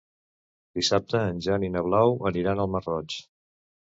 Dissabte 0.79 1.19
en 1.33 1.41
Jan 1.47 1.67
i 1.67 1.69
na 1.75 1.85
Blau 1.89 2.17
aniran 2.31 2.61
al 2.65 2.71
Masroig. 2.77 3.21